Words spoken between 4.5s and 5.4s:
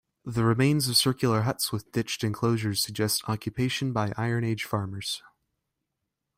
farmers.